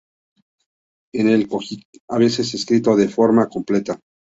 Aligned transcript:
En 1.13 1.29
el 1.29 1.47
"Kojiki" 1.47 2.01
a 2.09 2.17
veces 2.17 2.47
es 2.47 2.53
escrito 2.55 2.95
de 2.95 3.07
forma 3.07 3.45
completa 3.47 3.51
建御雷之男神. 3.51 4.09